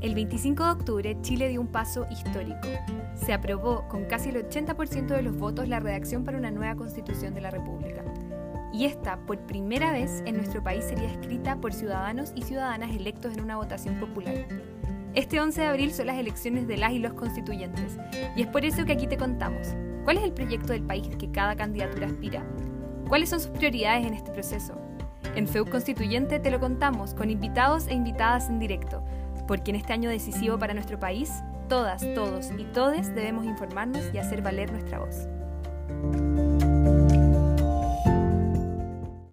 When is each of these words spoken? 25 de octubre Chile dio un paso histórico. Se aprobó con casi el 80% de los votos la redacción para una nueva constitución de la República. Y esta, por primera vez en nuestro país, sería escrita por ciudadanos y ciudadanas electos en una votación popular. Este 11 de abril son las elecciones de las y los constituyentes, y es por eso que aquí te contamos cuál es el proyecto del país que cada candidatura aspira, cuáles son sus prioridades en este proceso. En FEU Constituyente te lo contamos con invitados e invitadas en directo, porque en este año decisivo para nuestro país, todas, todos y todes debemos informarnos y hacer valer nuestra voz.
25 0.00 0.64
de 0.64 0.70
octubre 0.70 1.16
Chile 1.22 1.48
dio 1.48 1.60
un 1.60 1.66
paso 1.66 2.06
histórico. 2.10 2.68
Se 3.14 3.32
aprobó 3.32 3.86
con 3.88 4.04
casi 4.04 4.30
el 4.30 4.48
80% 4.48 5.06
de 5.06 5.22
los 5.22 5.36
votos 5.36 5.68
la 5.68 5.80
redacción 5.80 6.24
para 6.24 6.38
una 6.38 6.50
nueva 6.50 6.76
constitución 6.76 7.34
de 7.34 7.40
la 7.40 7.50
República. 7.50 8.04
Y 8.72 8.84
esta, 8.84 9.18
por 9.26 9.38
primera 9.38 9.92
vez 9.92 10.22
en 10.26 10.36
nuestro 10.36 10.62
país, 10.62 10.84
sería 10.84 11.10
escrita 11.10 11.56
por 11.56 11.72
ciudadanos 11.72 12.32
y 12.34 12.42
ciudadanas 12.42 12.94
electos 12.94 13.32
en 13.34 13.42
una 13.42 13.56
votación 13.56 13.98
popular. 13.98 14.46
Este 15.14 15.40
11 15.40 15.60
de 15.60 15.66
abril 15.66 15.90
son 15.90 16.06
las 16.06 16.18
elecciones 16.18 16.68
de 16.68 16.76
las 16.76 16.92
y 16.92 16.98
los 16.98 17.14
constituyentes, 17.14 17.98
y 18.36 18.42
es 18.42 18.46
por 18.46 18.64
eso 18.64 18.84
que 18.84 18.92
aquí 18.92 19.06
te 19.06 19.16
contamos 19.16 19.74
cuál 20.04 20.18
es 20.18 20.24
el 20.24 20.32
proyecto 20.32 20.74
del 20.74 20.82
país 20.82 21.08
que 21.16 21.30
cada 21.30 21.56
candidatura 21.56 22.06
aspira, 22.06 22.46
cuáles 23.08 23.30
son 23.30 23.40
sus 23.40 23.50
prioridades 23.50 24.06
en 24.06 24.14
este 24.14 24.30
proceso. 24.30 24.80
En 25.34 25.48
FEU 25.48 25.68
Constituyente 25.68 26.38
te 26.38 26.50
lo 26.50 26.60
contamos 26.60 27.14
con 27.14 27.30
invitados 27.30 27.88
e 27.88 27.94
invitadas 27.94 28.48
en 28.48 28.58
directo, 28.58 29.02
porque 29.48 29.70
en 29.72 29.76
este 29.76 29.92
año 29.92 30.10
decisivo 30.10 30.58
para 30.58 30.74
nuestro 30.74 31.00
país, 31.00 31.42
todas, 31.68 32.02
todos 32.14 32.50
y 32.56 32.64
todes 32.66 33.12
debemos 33.14 33.46
informarnos 33.46 34.04
y 34.14 34.18
hacer 34.18 34.42
valer 34.42 34.70
nuestra 34.70 35.00
voz. 35.00 35.26